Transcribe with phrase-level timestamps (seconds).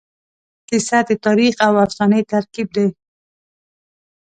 [0.67, 2.87] کیسه د تاریخ او افسانې ترکیب دی.